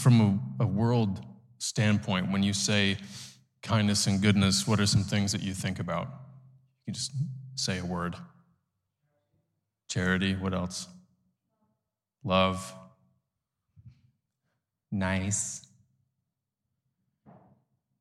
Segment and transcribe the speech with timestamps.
[0.00, 0.20] From
[0.58, 1.20] a, a world
[1.58, 2.96] standpoint, when you say
[3.62, 6.08] kindness and goodness, what are some things that you think about?
[6.86, 7.12] You just
[7.54, 8.16] say a word.
[9.88, 10.88] Charity, what else?
[12.24, 12.74] Love.
[14.90, 15.66] Nice.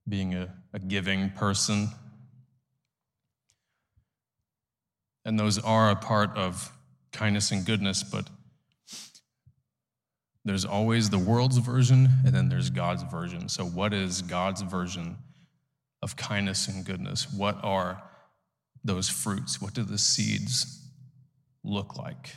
[0.07, 1.89] Being a, a giving person.
[5.25, 6.71] And those are a part of
[7.11, 8.29] kindness and goodness, but
[10.49, 13.47] there's always the world's version and then there's God's version.
[13.47, 15.15] So, what is God's version
[16.01, 17.31] of kindness and goodness?
[17.31, 18.01] What are
[18.83, 19.61] those fruits?
[19.61, 20.89] What do the seeds
[21.63, 22.31] look like?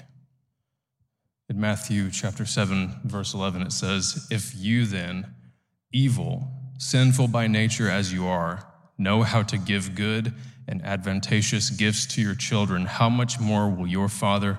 [1.49, 5.35] In Matthew chapter 7, verse 11, it says, If you then,
[5.91, 6.49] evil,
[6.79, 10.35] sinful by nature as you are, know how to give good
[10.69, 14.59] and advantageous gifts to your children, how much more will your Father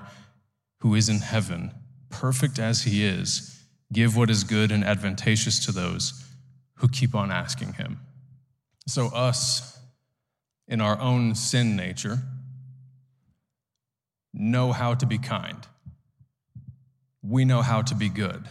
[0.80, 1.70] who is in heaven,
[2.14, 3.60] perfect as he is,
[3.92, 6.24] give what is good and advantageous to those
[6.76, 8.00] who keep on asking him?
[8.86, 9.78] So, us,
[10.68, 12.18] in our own sin nature,
[14.32, 15.66] know how to be kind.
[17.22, 18.44] We know how to be good.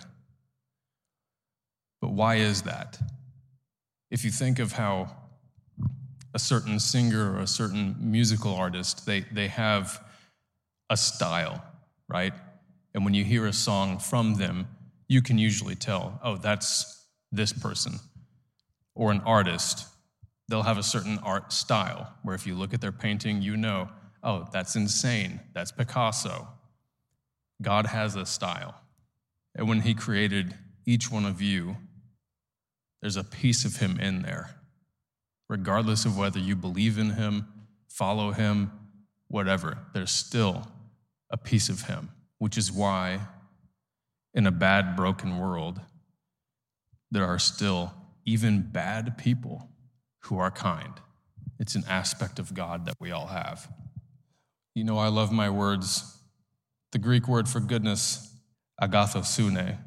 [2.01, 2.99] But why is that?
[4.11, 5.15] If you think of how
[6.33, 10.03] a certain singer or a certain musical artist, they, they have
[10.89, 11.63] a style,
[12.07, 12.33] right?
[12.93, 14.67] And when you hear a song from them,
[15.07, 17.99] you can usually tell, oh, that's this person.
[18.95, 19.87] Or an artist,
[20.47, 23.89] they'll have a certain art style where if you look at their painting, you know,
[24.23, 25.39] oh, that's insane.
[25.53, 26.47] That's Picasso.
[27.61, 28.75] God has a style.
[29.55, 30.55] And when He created
[30.85, 31.77] each one of you,
[33.01, 34.55] there's a piece of Him in there
[35.53, 37.47] regardless of whether you believe in him,
[37.87, 38.71] follow him,
[39.27, 40.67] whatever, there's still
[41.29, 43.19] a piece of him, which is why
[44.33, 45.79] in a bad, broken world,
[47.11, 47.93] there are still
[48.25, 49.69] even bad people
[50.21, 50.93] who are kind.
[51.59, 53.71] It's an aspect of God that we all have.
[54.73, 56.19] You know, I love my words.
[56.91, 58.35] The Greek word for goodness,
[58.81, 59.77] agathosune,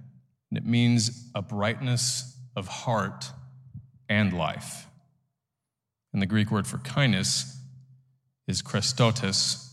[0.50, 3.30] and it means a brightness of heart
[4.08, 4.86] and life.
[6.12, 7.60] And the Greek word for kindness
[8.46, 9.65] is chrestotes,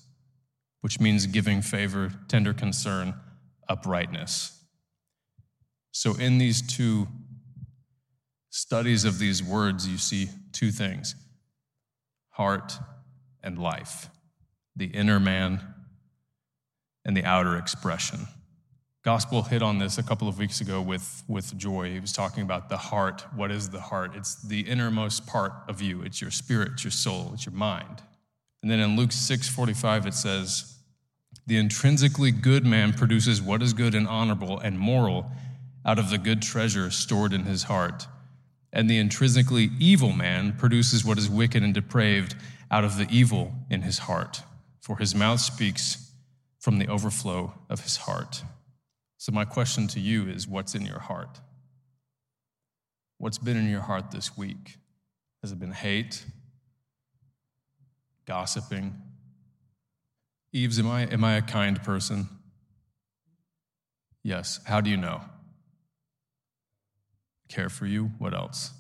[0.84, 3.14] which means giving favor, tender concern,
[3.70, 4.62] uprightness.
[5.94, 7.08] So, in these two
[8.50, 11.16] studies of these words, you see two things
[12.32, 12.78] heart
[13.42, 14.10] and life,
[14.76, 15.62] the inner man
[17.06, 18.28] and the outer expression.
[19.06, 21.92] Gospel hit on this a couple of weeks ago with, with Joy.
[21.92, 23.26] He was talking about the heart.
[23.38, 24.18] What is the heart?
[24.18, 26.02] It's the innermost part of you.
[26.02, 28.02] It's your spirit, it's your soul, it's your mind.
[28.64, 30.78] And then in Luke 6:45 it says,
[31.46, 35.32] The intrinsically good man produces what is good and honorable and moral
[35.86, 38.08] out of the good treasure stored in his heart.
[38.72, 42.36] And the intrinsically evil man produces what is wicked and depraved
[42.72, 44.42] out of the evil in his heart.
[44.80, 46.12] For his mouth speaks
[46.60, 48.44] from the overflow of his heart.
[49.18, 51.40] So, my question to you is what's in your heart?
[53.18, 54.78] What's been in your heart this week?
[55.42, 56.26] Has it been hate?
[58.26, 58.94] Gossiping?
[60.52, 62.28] Eves, am I, am I a kind person?
[64.24, 64.60] Yes.
[64.66, 65.22] How do you know?
[67.50, 68.12] Care for you?
[68.20, 68.72] What else?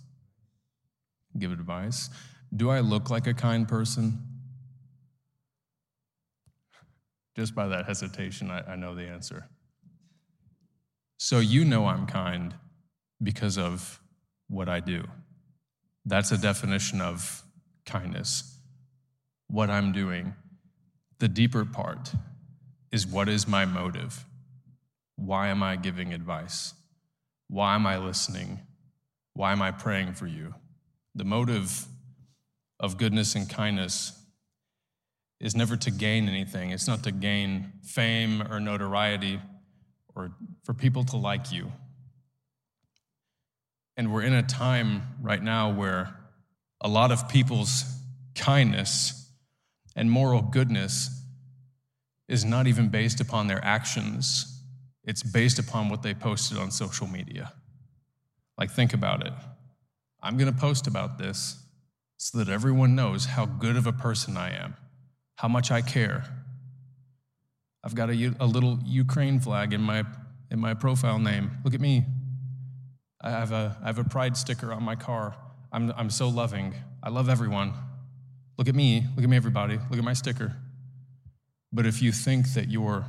[1.37, 2.09] Give advice?
[2.55, 4.19] Do I look like a kind person?
[7.35, 9.49] Just by that hesitation, I, I know the answer.
[11.17, 12.53] So you know I'm kind
[13.21, 13.99] because of
[14.49, 15.05] what I do.
[16.05, 17.43] That's a definition of
[17.85, 18.52] kindness.
[19.53, 20.33] What I'm doing.
[21.19, 22.11] The deeper part
[22.91, 24.25] is what is my motive?
[25.15, 26.73] Why am I giving advice?
[27.49, 28.61] Why am I listening?
[29.33, 30.55] Why am I praying for you?
[31.13, 31.85] The motive
[32.79, 34.19] of goodness and kindness
[35.39, 36.71] is never to gain anything.
[36.71, 39.39] It's not to gain fame or notoriety
[40.15, 40.31] or
[40.63, 41.71] for people to like you.
[43.97, 46.15] And we're in a time right now where
[46.81, 47.85] a lot of people's
[48.33, 49.19] kindness
[49.95, 51.21] and moral goodness
[52.27, 54.61] is not even based upon their actions,
[55.03, 57.51] it's based upon what they posted on social media.
[58.57, 59.33] Like, think about it.
[60.21, 61.61] I'm going to post about this
[62.17, 64.75] so that everyone knows how good of a person I am,
[65.35, 66.23] how much I care,
[67.83, 70.05] I've got a, a little Ukraine flag in my,
[70.49, 71.51] in my profile name.
[71.63, 72.05] Look at me.
[73.21, 75.35] I have, a, I have a pride sticker on my car.
[75.71, 76.75] I'm, I'm so loving.
[77.01, 77.73] I love everyone.
[78.57, 79.05] Look at me.
[79.15, 79.77] Look at me, everybody.
[79.89, 80.55] Look at my sticker.
[81.71, 83.05] But if you think that your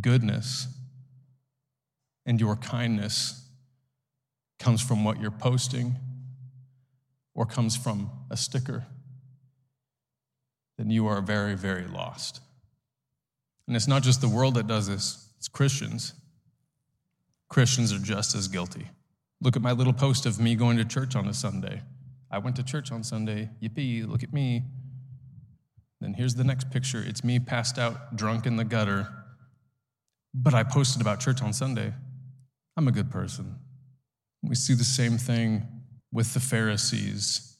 [0.00, 0.68] goodness
[2.24, 3.46] and your kindness
[4.58, 5.96] comes from what you're posting
[7.34, 8.86] or comes from a sticker,
[10.78, 12.40] then you are very, very lost.
[13.66, 16.14] And it's not just the world that does this, it's Christians.
[17.48, 18.88] Christians are just as guilty.
[19.40, 21.82] Look at my little post of me going to church on a Sunday.
[22.30, 23.50] I went to church on Sunday.
[23.62, 24.64] Yippee, look at me.
[26.00, 27.02] Then here's the next picture.
[27.04, 29.08] It's me passed out, drunk in the gutter.
[30.34, 31.92] But I posted about church on Sunday.
[32.76, 33.56] I'm a good person.
[34.42, 35.66] We see the same thing
[36.12, 37.56] with the Pharisees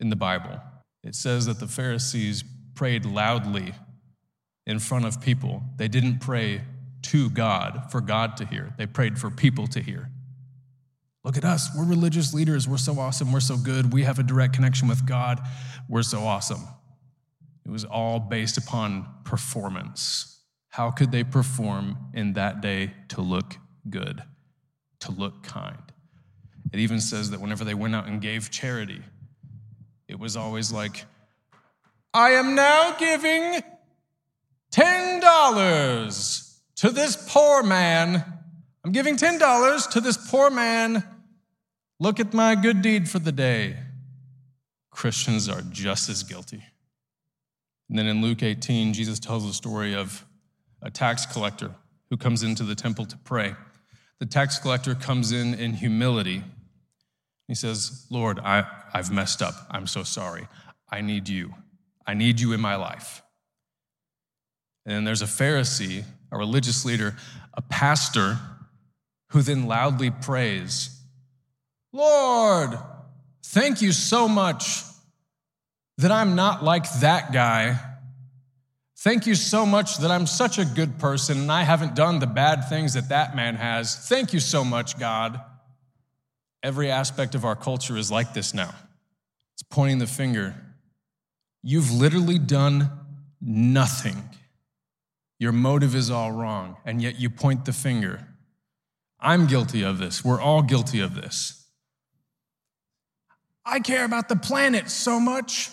[0.00, 0.60] in the Bible.
[1.04, 2.42] It says that the Pharisees
[2.74, 3.74] prayed loudly
[4.66, 5.62] in front of people.
[5.76, 6.62] They didn't pray
[7.02, 10.10] to God for God to hear, they prayed for people to hear.
[11.26, 11.70] Look at us.
[11.76, 12.68] We're religious leaders.
[12.68, 13.32] We're so awesome.
[13.32, 13.92] We're so good.
[13.92, 15.40] We have a direct connection with God.
[15.88, 16.60] We're so awesome.
[17.64, 20.40] It was all based upon performance.
[20.68, 23.56] How could they perform in that day to look
[23.90, 24.22] good,
[25.00, 25.82] to look kind?
[26.72, 29.02] It even says that whenever they went out and gave charity,
[30.06, 31.06] it was always like,
[32.14, 33.62] I am now giving
[34.70, 38.24] $10 to this poor man.
[38.84, 41.02] I'm giving $10 to this poor man
[41.98, 43.76] Look at my good deed for the day.
[44.90, 46.62] Christians are just as guilty.
[47.88, 50.26] And then in Luke 18, Jesus tells the story of
[50.82, 51.74] a tax collector
[52.10, 53.54] who comes into the temple to pray.
[54.18, 56.42] The tax collector comes in in humility.
[57.48, 59.54] He says, Lord, I, I've messed up.
[59.70, 60.48] I'm so sorry.
[60.90, 61.54] I need you.
[62.06, 63.22] I need you in my life.
[64.84, 67.16] And then there's a Pharisee, a religious leader,
[67.54, 68.38] a pastor,
[69.30, 70.95] who then loudly prays
[71.96, 72.78] Lord,
[73.42, 74.82] thank you so much
[75.96, 77.80] that I'm not like that guy.
[78.98, 82.26] Thank you so much that I'm such a good person and I haven't done the
[82.26, 83.96] bad things that that man has.
[84.08, 85.40] Thank you so much, God.
[86.62, 88.74] Every aspect of our culture is like this now.
[89.54, 90.54] It's pointing the finger.
[91.62, 92.90] You've literally done
[93.40, 94.22] nothing.
[95.38, 98.26] Your motive is all wrong, and yet you point the finger.
[99.18, 100.24] I'm guilty of this.
[100.24, 101.65] We're all guilty of this.
[103.66, 105.70] I care about the planet so much.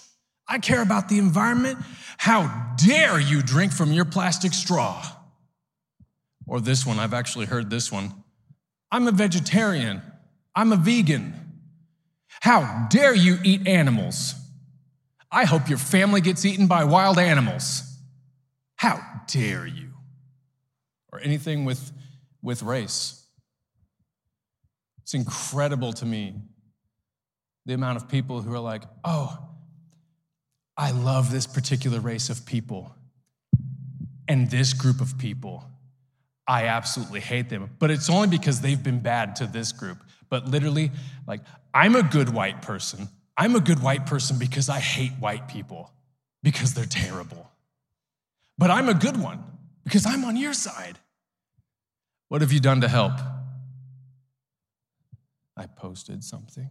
[0.48, 1.78] I care about the environment.
[2.18, 5.06] How dare you drink from your plastic straw?
[6.48, 8.12] Or this one, I've actually heard this one.
[8.92, 10.02] I'm a vegetarian.
[10.56, 11.34] I'm a vegan.
[12.42, 14.36] How dare you eat animals?
[15.32, 17.84] I hope your family gets eaten by wild animals.
[18.76, 19.92] How dare you?
[21.12, 21.92] Or anything with,
[22.42, 23.26] with race.
[25.04, 26.42] It's incredible to me
[27.66, 29.38] the amount of people who are like, oh,
[30.76, 32.96] I love this particular race of people
[34.28, 35.64] and this group of people.
[36.48, 40.04] I absolutely hate them, but it's only because they've been bad to this group.
[40.30, 40.92] But literally,
[41.28, 41.42] like,
[41.74, 43.08] I'm a good white person.
[43.38, 45.92] I'm a good white person because I hate white people
[46.42, 47.50] because they're terrible.
[48.58, 49.44] But I'm a good one
[49.84, 51.00] because I'm on your side.
[52.28, 53.14] What have you done to help?
[55.56, 56.70] I posted something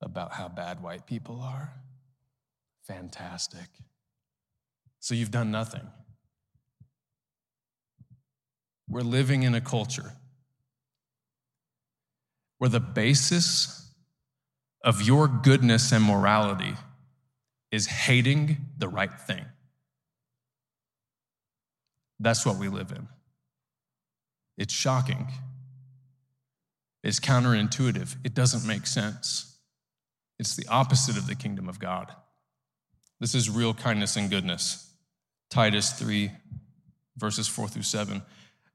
[0.00, 1.72] about how bad white people are?
[2.86, 3.68] Fantastic.
[5.00, 5.86] So you've done nothing.
[8.88, 10.12] We're living in a culture
[12.58, 13.92] where the basis
[14.82, 16.74] of your goodness and morality
[17.70, 19.44] is hating the right thing.
[22.18, 23.06] That's what we live in.
[24.56, 25.28] It's shocking.
[27.04, 28.16] It's counterintuitive.
[28.24, 29.47] It doesn't make sense.
[30.38, 32.12] It's the opposite of the kingdom of God.
[33.20, 34.92] This is real kindness and goodness.
[35.50, 36.30] Titus 3,
[37.16, 38.22] verses 4 through 7.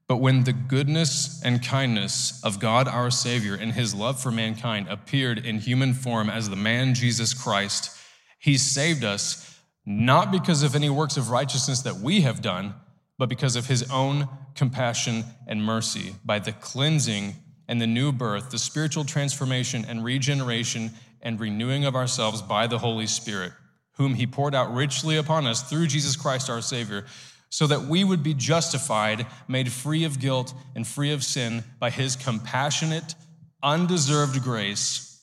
[0.08, 4.88] But when the goodness and kindness of God our Savior and his love for mankind
[4.90, 7.98] appeared in human form as the man Jesus Christ,
[8.38, 12.74] he saved us not because of any works of righteousness that we have done,
[13.18, 17.36] but because of his own compassion and mercy, by the cleansing
[17.68, 20.92] and the new birth, the spiritual transformation and regeneration
[21.24, 23.54] and renewing of ourselves by the Holy Spirit,
[23.94, 27.06] whom He poured out richly upon us through Jesus Christ our Savior,
[27.50, 31.90] so that we would be justified, made free of guilt and free of sin by
[31.90, 33.16] His compassionate,
[33.64, 35.22] undeserved grace,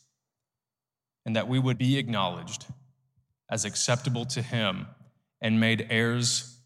[1.26, 2.64] and that we would be acknowledged
[3.50, 4.86] as acceptable to Him
[5.40, 6.56] and made heirs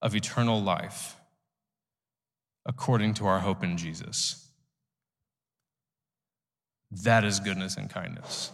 [0.00, 1.16] of eternal life
[2.66, 4.48] according to our hope in Jesus.
[6.90, 8.52] That is goodness and kindness.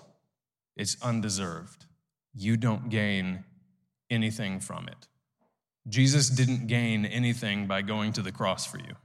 [0.77, 1.87] It's undeserved.
[2.35, 3.45] You don't gain
[4.09, 5.09] anything from it.
[5.89, 8.97] Jesus didn't gain anything by going to the cross for you.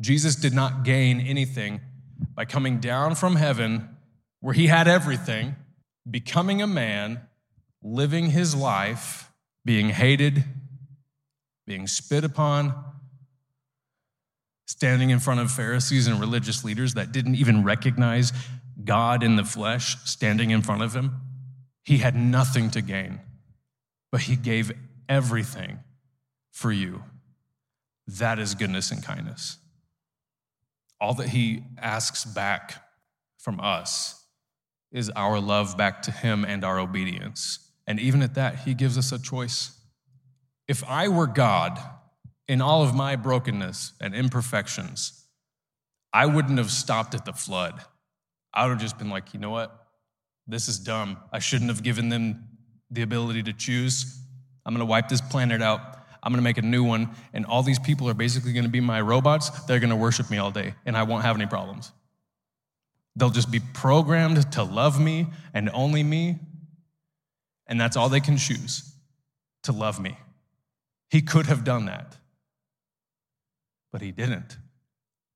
[0.00, 1.80] Jesus did not gain anything
[2.34, 3.96] by coming down from heaven
[4.40, 5.54] where he had everything,
[6.10, 7.20] becoming a man,
[7.82, 9.30] living his life,
[9.64, 10.44] being hated,
[11.66, 12.74] being spit upon,
[14.66, 18.32] standing in front of Pharisees and religious leaders that didn't even recognize
[18.84, 21.20] God in the flesh standing in front of him.
[21.84, 23.20] He had nothing to gain,
[24.10, 24.72] but he gave
[25.08, 25.80] everything
[26.50, 27.02] for you.
[28.06, 29.58] That is goodness and kindness.
[31.00, 32.88] All that he asks back
[33.38, 34.24] from us
[34.92, 37.70] is our love back to him and our obedience.
[37.86, 39.72] And even at that, he gives us a choice.
[40.68, 41.80] If I were God
[42.46, 45.26] in all of my brokenness and imperfections,
[46.12, 47.82] I wouldn't have stopped at the flood.
[48.54, 49.86] I would have just been like, you know what?
[50.46, 51.18] This is dumb.
[51.32, 52.48] I shouldn't have given them
[52.90, 54.20] the ability to choose.
[54.66, 55.98] I'm gonna wipe this planet out.
[56.22, 57.10] I'm gonna make a new one.
[57.32, 59.50] And all these people are basically gonna be my robots.
[59.64, 61.92] They're gonna worship me all day, and I won't have any problems.
[63.16, 66.38] They'll just be programmed to love me and only me.
[67.66, 68.94] And that's all they can choose
[69.64, 70.16] to love me.
[71.10, 72.16] He could have done that,
[73.92, 74.56] but he didn't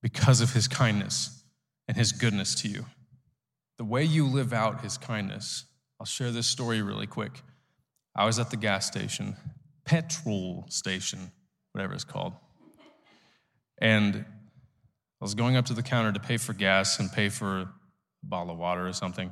[0.03, 1.43] because of his kindness
[1.87, 2.87] and his goodness to you.
[3.79, 5.65] The way you live out his kindness,
[6.01, 7.43] I'll share this story really quick.
[8.15, 9.37] I was at the gas station,
[9.85, 11.31] petrol station,
[11.73, 12.33] whatever it's called.
[13.79, 17.61] And I was going up to the counter to pay for gas and pay for
[17.61, 17.73] a
[18.23, 19.31] bottle of water or something.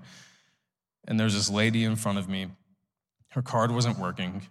[1.06, 2.48] And there's this lady in front of me.
[3.28, 4.42] Her card wasn't working.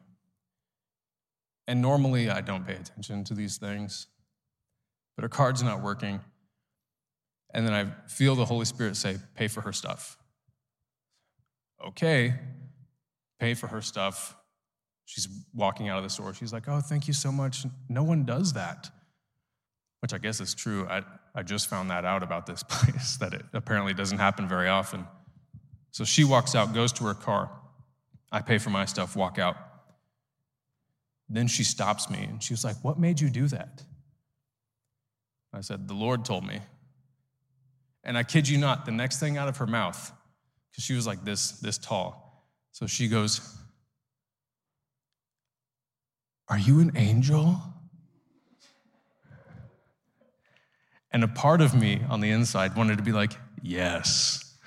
[1.68, 4.08] And normally I don't pay attention to these things,
[5.16, 6.20] but her card's not working.
[7.54, 10.18] And then I feel the Holy Spirit say, pay for her stuff.
[11.86, 12.34] Okay,
[13.40, 14.36] pay for her stuff.
[15.06, 16.34] She's walking out of the store.
[16.34, 17.66] She's like, oh, thank you so much.
[17.90, 18.90] No one does that,
[20.00, 20.88] which I guess is true.
[20.90, 21.04] I,
[21.36, 25.06] I just found that out about this place, that it apparently doesn't happen very often.
[25.92, 27.52] So she walks out, goes to her car.
[28.32, 29.58] I pay for my stuff, walk out.
[31.30, 33.84] Then she stops me and she was like, What made you do that?
[35.54, 36.60] I said, The Lord told me.
[38.04, 40.12] And I kid you not, the next thing out of her mouth,
[40.72, 42.46] because she was like this, this tall.
[42.72, 43.58] So she goes,
[46.50, 47.62] Are you an angel?
[51.12, 54.58] And a part of me on the inside wanted to be like, Yes,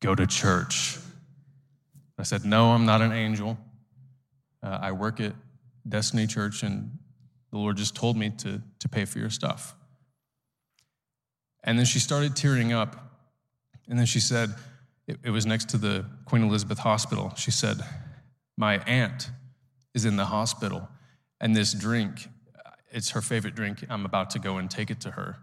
[0.00, 0.98] go to church.
[2.18, 3.58] I said, No, I'm not an angel.
[4.62, 5.34] Uh, I work at
[5.88, 6.98] Destiny Church, and
[7.50, 9.74] the Lord just told me to, to pay for your stuff.
[11.64, 12.96] And then she started tearing up.
[13.88, 14.54] And then she said,
[15.06, 17.32] it, it was next to the Queen Elizabeth Hospital.
[17.36, 17.78] She said,
[18.56, 19.30] My aunt
[19.94, 20.88] is in the hospital,
[21.40, 22.28] and this drink,
[22.90, 23.84] it's her favorite drink.
[23.88, 25.36] I'm about to go and take it to her.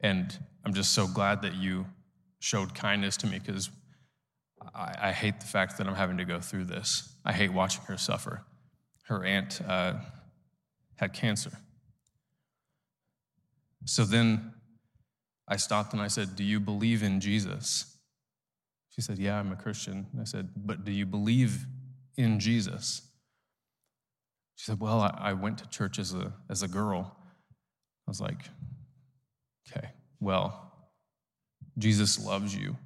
[0.00, 1.86] And I'm just so glad that you
[2.38, 3.70] showed kindness to me because
[4.74, 7.14] I, I, hate the fact that I'm having to go through this.
[7.24, 8.42] I hate watching her suffer.
[9.04, 9.94] Her aunt uh,
[10.96, 11.50] had cancer.
[13.84, 14.52] So then
[15.50, 17.96] I stopped and I said, Do you believe in Jesus?
[18.90, 20.06] She said, Yeah, I'm a Christian.
[20.18, 21.66] I said, But do you believe
[22.16, 23.02] in Jesus?
[24.54, 27.16] She said, Well, I, I went to church as a, as a girl.
[28.06, 28.44] I was like,
[29.68, 29.88] Okay,
[30.20, 30.72] well,
[31.76, 32.76] Jesus loves you.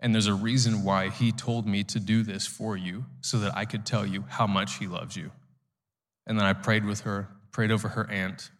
[0.00, 3.56] And there's a reason why he told me to do this for you so that
[3.56, 5.30] I could tell you how much he loves you.
[6.26, 8.50] And then I prayed with her, prayed over her aunt,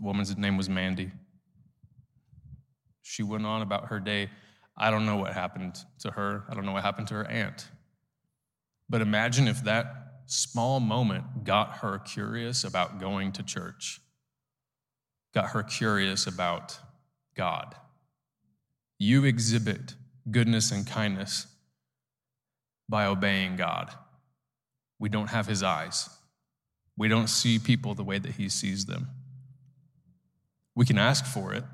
[0.00, 1.10] the woman's name was Mandy.
[3.02, 4.30] She went on about her day.
[4.76, 6.44] I don't know what happened to her.
[6.48, 7.68] I don't know what happened to her aunt.
[8.88, 14.00] But imagine if that small moment got her curious about going to church,
[15.34, 16.78] got her curious about
[17.36, 17.74] God.
[18.98, 19.94] You exhibit
[20.30, 21.46] goodness and kindness
[22.88, 23.92] by obeying God.
[24.98, 26.08] We don't have his eyes.
[26.96, 29.08] We don't see people the way that he sees them.
[30.74, 31.64] We can ask for it.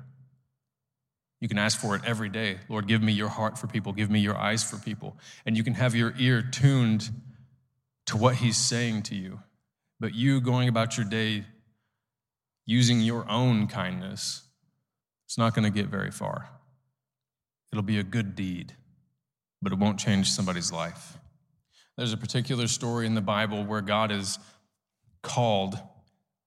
[1.39, 2.57] You can ask for it every day.
[2.67, 5.17] Lord, give me your heart for people, give me your eyes for people.
[5.45, 7.09] And you can have your ear tuned
[8.07, 9.39] to what He's saying to you.
[9.99, 11.45] But you going about your day
[12.65, 14.43] using your own kindness,
[15.25, 16.49] it's not going to get very far.
[17.71, 18.73] It'll be a good deed,
[19.61, 21.17] but it won't change somebody's life.
[21.97, 24.39] There's a particular story in the Bible where God is
[25.23, 25.79] called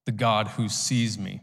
[0.06, 1.40] the God who sees me.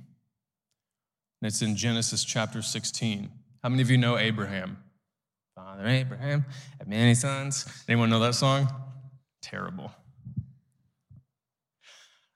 [1.42, 3.30] And it's in Genesis chapter 16.
[3.62, 4.78] How many of you know Abraham?
[5.56, 6.46] Father Abraham
[6.80, 7.66] had many sons.
[7.88, 8.68] Anyone know that song?
[9.42, 9.92] Terrible.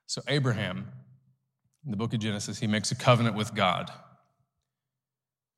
[0.06, 0.88] So, Abraham,
[1.84, 3.90] In the book of Genesis, he makes a covenant with God.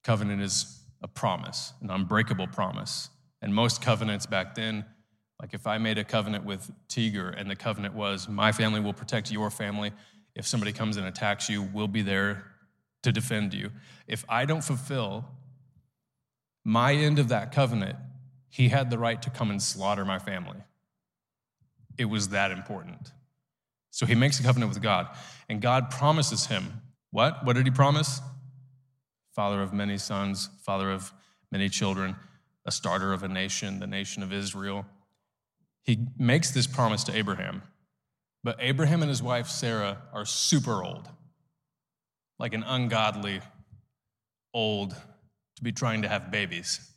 [0.04, 3.10] Covenant is a promise, an unbreakable promise.
[3.42, 4.86] And most covenants back then,
[5.38, 8.94] like if I made a covenant with Tiger and the covenant was, my family will
[8.94, 9.92] protect your family.
[10.34, 12.53] If somebody comes and attacks you, we'll be there
[13.04, 13.70] to defend you.
[14.06, 15.24] If I don't fulfill
[16.64, 17.96] my end of that covenant,
[18.48, 20.58] he had the right to come and slaughter my family.
[21.96, 23.12] It was that important.
[23.90, 25.08] So he makes a covenant with God,
[25.48, 26.82] and God promises him
[27.14, 27.44] what?
[27.44, 28.20] What did he promise?
[29.36, 31.12] Father of many sons, father of
[31.52, 32.16] many children,
[32.66, 34.84] a starter of a nation, the nation of Israel.
[35.84, 37.62] He makes this promise to Abraham,
[38.42, 41.08] but Abraham and his wife Sarah are super old,
[42.38, 43.40] like an ungodly
[44.52, 44.90] old
[45.56, 46.90] to be trying to have babies.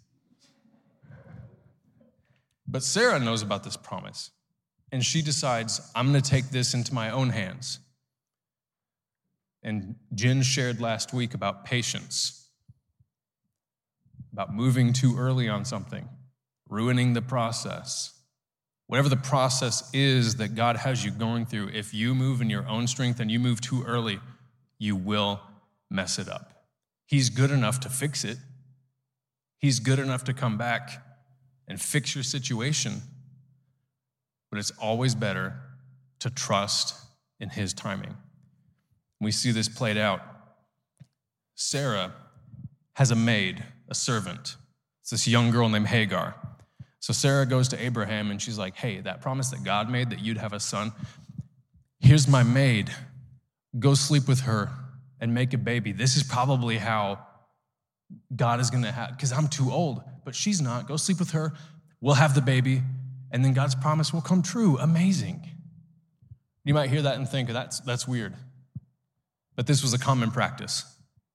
[2.68, 4.32] But Sarah knows about this promise
[4.92, 7.80] and she decides, I'm going to take this into my own hands.
[9.64, 12.50] And Jen shared last week about patience,
[14.32, 16.08] about moving too early on something,
[16.70, 18.14] ruining the process.
[18.86, 22.66] Whatever the process is that God has you going through, if you move in your
[22.68, 24.20] own strength and you move too early,
[24.80, 25.42] you will
[25.90, 26.66] mess it up.
[27.06, 28.38] He's good enough to fix it,
[29.60, 31.04] He's good enough to come back
[31.68, 33.02] and fix your situation
[34.50, 35.54] but it's always better
[36.20, 36.96] to trust
[37.40, 38.16] in his timing.
[39.20, 40.22] We see this played out.
[41.56, 42.14] Sarah
[42.94, 44.56] has a maid, a servant.
[45.02, 46.36] It's this young girl named Hagar.
[47.00, 50.20] So Sarah goes to Abraham and she's like, Hey, that promise that God made that
[50.20, 50.92] you'd have a son,
[52.00, 52.92] here's my maid.
[53.78, 54.72] Go sleep with her
[55.20, 55.92] and make a baby.
[55.92, 57.26] This is probably how
[58.36, 60.88] God is gonna have, because I'm too old, but she's not.
[60.88, 61.54] Go sleep with her.
[62.00, 62.82] We'll have the baby
[63.32, 64.78] and then God's promise will come true.
[64.78, 65.50] Amazing.
[66.64, 68.34] You might hear that and think, that's, that's weird.
[69.56, 70.84] But this was a common practice.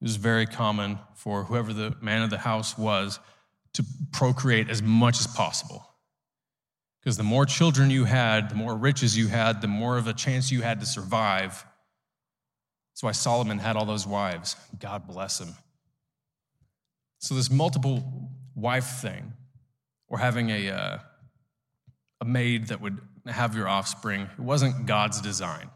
[0.00, 3.18] It was very common for whoever the man of the house was
[3.74, 5.86] to procreate as much as possible.
[7.00, 10.12] Because the more children you had, the more riches you had, the more of a
[10.12, 11.64] chance you had to survive.
[12.92, 14.56] That's why Solomon had all those wives.
[14.78, 15.54] God bless him.
[17.18, 19.32] So, this multiple wife thing,
[20.08, 20.98] or having a, uh,
[22.20, 24.22] a maid that would have your offspring.
[24.22, 25.70] It wasn't God's design,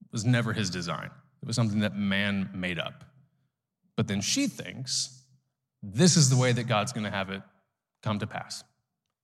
[0.00, 1.10] it was never his design.
[1.42, 3.04] It was something that man made up.
[3.96, 5.22] But then she thinks
[5.82, 7.42] this is the way that God's going to have it
[8.02, 8.62] come to pass.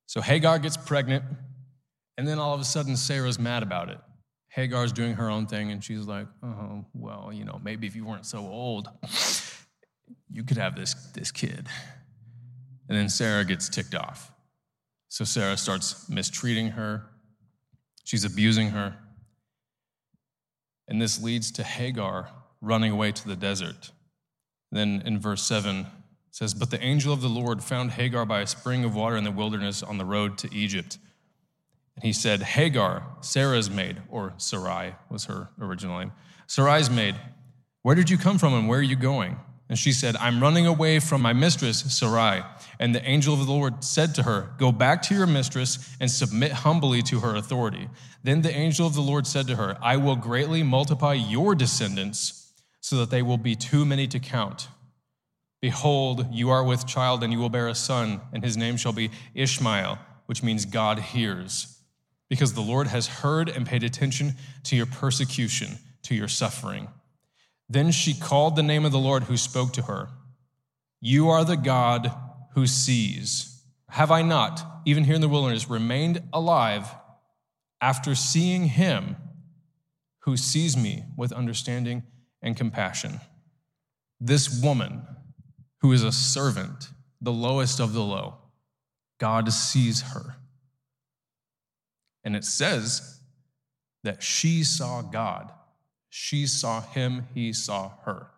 [0.06, 1.24] So Hagar gets pregnant,
[2.16, 3.98] and then all of a sudden Sarah's mad about it.
[4.48, 8.04] Hagar's doing her own thing, and she's like, oh, well, you know, maybe if you
[8.04, 8.88] weren't so old,
[10.30, 11.66] you could have this, this kid.
[12.88, 14.32] And then Sarah gets ticked off.
[15.08, 17.04] So Sarah starts mistreating her,
[18.04, 18.96] she's abusing her.
[20.86, 22.30] And this leads to Hagar
[22.62, 23.92] running away to the desert.
[24.72, 25.86] Then in verse 7, it
[26.30, 29.24] says, But the angel of the Lord found Hagar by a spring of water in
[29.24, 30.98] the wilderness on the road to Egypt.
[31.98, 36.12] And he said, Hagar, Sarah's maid, or Sarai was her original name,
[36.46, 37.16] Sarai's maid,
[37.82, 39.36] where did you come from and where are you going?
[39.68, 42.44] And she said, I'm running away from my mistress, Sarai.
[42.78, 46.08] And the angel of the Lord said to her, Go back to your mistress and
[46.08, 47.88] submit humbly to her authority.
[48.22, 52.52] Then the angel of the Lord said to her, I will greatly multiply your descendants
[52.80, 54.68] so that they will be too many to count.
[55.60, 58.92] Behold, you are with child, and you will bear a son, and his name shall
[58.92, 61.77] be Ishmael, which means God hears.
[62.28, 66.88] Because the Lord has heard and paid attention to your persecution, to your suffering.
[67.68, 70.08] Then she called the name of the Lord who spoke to her
[71.00, 72.12] You are the God
[72.54, 73.62] who sees.
[73.90, 76.88] Have I not, even here in the wilderness, remained alive
[77.80, 79.16] after seeing him
[80.20, 82.02] who sees me with understanding
[82.42, 83.20] and compassion?
[84.20, 85.06] This woman,
[85.80, 86.88] who is a servant,
[87.20, 88.38] the lowest of the low,
[89.18, 90.36] God sees her.
[92.24, 93.20] And it says
[94.04, 95.52] that she saw God
[96.10, 98.28] she saw him, he saw her.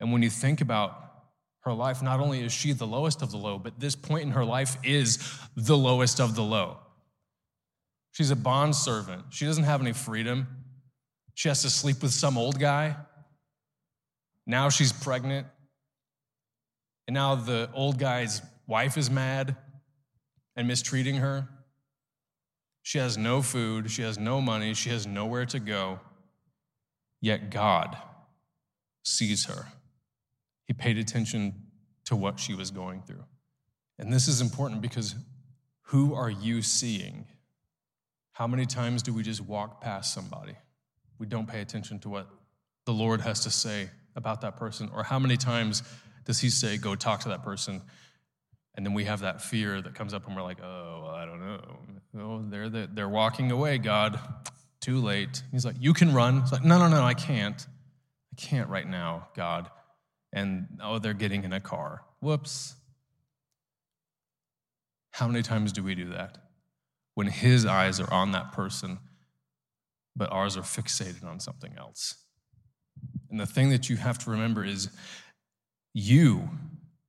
[0.00, 1.00] And when you think about
[1.60, 4.30] her life, not only is she the lowest of the low, but this point in
[4.32, 5.18] her life is
[5.56, 6.78] the lowest of the low.
[8.12, 9.24] She's a bond servant.
[9.30, 10.46] She doesn't have any freedom.
[11.34, 12.96] She has to sleep with some old guy.
[14.46, 15.46] Now she's pregnant.
[17.08, 19.56] And now the old guy's wife is mad
[20.54, 21.48] and mistreating her.
[22.84, 23.90] She has no food.
[23.90, 24.74] She has no money.
[24.74, 26.00] She has nowhere to go.
[27.22, 27.96] Yet God
[29.02, 29.68] sees her.
[30.66, 31.54] He paid attention
[32.04, 33.24] to what she was going through.
[33.98, 35.14] And this is important because
[35.84, 37.24] who are you seeing?
[38.32, 40.54] How many times do we just walk past somebody
[41.18, 42.28] we don't pay attention to what
[42.84, 44.90] the Lord has to say about that person?
[44.94, 45.82] Or how many times
[46.26, 47.80] does He say, go talk to that person?
[48.76, 51.24] And then we have that fear that comes up and we're like, oh, well, I
[51.24, 51.78] don't know.
[52.18, 54.18] Oh, they're, the, they're walking away, God.
[54.80, 55.42] Too late.
[55.52, 56.38] He's like, you can run.
[56.38, 57.66] It's like, no, no, no, I can't.
[58.32, 59.70] I can't right now, God.
[60.32, 62.02] And oh, they're getting in a car.
[62.20, 62.74] Whoops.
[65.12, 66.38] How many times do we do that?
[67.14, 68.98] When his eyes are on that person,
[70.16, 72.16] but ours are fixated on something else.
[73.30, 74.90] And the thing that you have to remember is
[75.92, 76.50] you,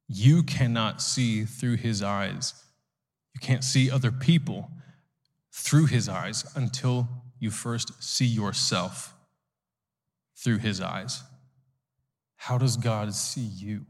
[0.07, 2.53] you cannot see through his eyes.
[3.33, 4.69] You can't see other people
[5.51, 7.07] through his eyes until
[7.39, 9.13] you first see yourself
[10.37, 11.23] through his eyes.
[12.35, 13.85] How does God see you?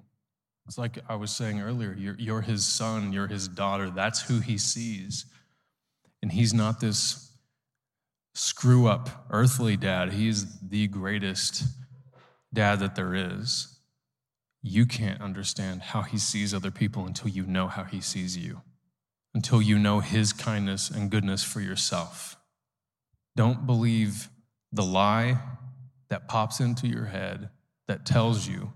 [0.68, 3.90] It's like I was saying earlier you're, you're his son, you're his daughter.
[3.90, 5.26] That's who he sees.
[6.22, 7.32] And he's not this
[8.34, 11.64] screw up earthly dad, he's the greatest
[12.54, 13.75] dad that there is.
[14.68, 18.64] You can't understand how he sees other people until you know how he sees you,
[19.36, 22.36] until you know his kindness and goodness for yourself.
[23.36, 24.28] Don't believe
[24.72, 25.40] the lie
[26.10, 27.50] that pops into your head
[27.88, 28.74] that tells you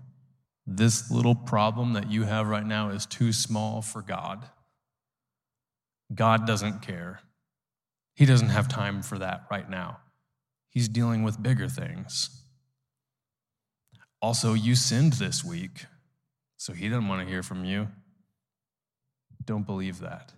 [0.64, 4.48] this little problem that you have right now is too small for God.
[6.14, 7.22] God doesn't care.
[8.14, 9.98] He doesn't have time for that right now.
[10.68, 12.39] He's dealing with bigger things.
[14.22, 15.86] Also, you sinned this week,
[16.56, 17.88] so he doesn't want to hear from you.
[19.44, 20.32] Don't believe that.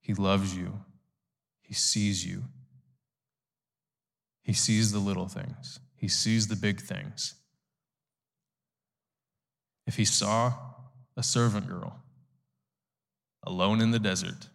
[0.00, 0.80] He loves you,
[1.60, 2.44] he sees you.
[4.42, 7.34] He sees the little things, he sees the big things.
[9.86, 10.52] If he saw
[11.16, 12.02] a servant girl
[13.44, 14.48] alone in the desert,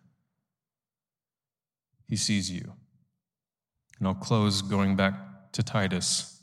[2.08, 2.74] he sees you.
[3.98, 6.37] And I'll close going back to Titus.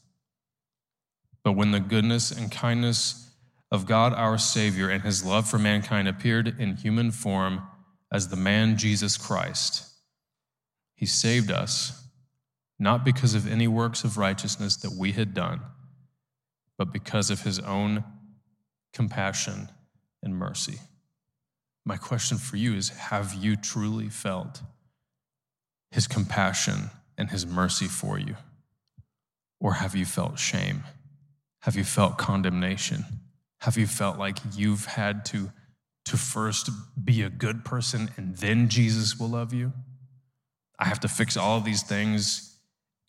[1.44, 3.30] But when the goodness and kindness
[3.70, 7.62] of God our Savior and his love for mankind appeared in human form
[8.10, 9.86] as the man Jesus Christ,
[10.94, 12.08] he saved us
[12.78, 15.60] not because of any works of righteousness that we had done,
[16.76, 18.02] but because of his own
[18.92, 19.68] compassion
[20.22, 20.78] and mercy.
[21.84, 24.62] My question for you is Have you truly felt
[25.90, 28.36] his compassion and his mercy for you?
[29.60, 30.84] Or have you felt shame?
[31.64, 33.06] Have you felt condemnation?
[33.60, 35.50] Have you felt like you've had to,
[36.04, 36.68] to first
[37.02, 39.72] be a good person and then Jesus will love you?
[40.78, 42.58] I have to fix all these things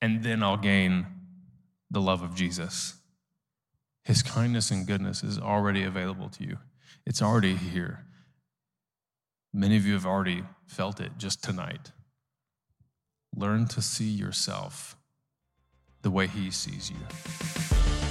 [0.01, 1.05] and then I'll gain
[1.91, 2.93] the love of Jesus.
[4.05, 6.57] His kindness and goodness is already available to you,
[7.05, 8.05] it's already here.
[9.53, 11.91] Many of you have already felt it just tonight.
[13.35, 14.95] Learn to see yourself
[16.03, 18.04] the way He sees you.